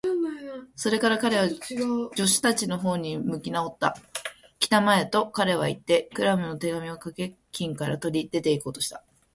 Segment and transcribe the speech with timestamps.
[0.75, 1.59] それから彼は、助
[2.25, 3.95] 手たちのほうに向きなおった。
[4.57, 9.03] 「きたまえ！」と、彼はいって、クラムの手紙をかけ金から取り、出ていこうとした。